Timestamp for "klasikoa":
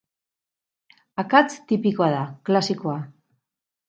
2.49-2.97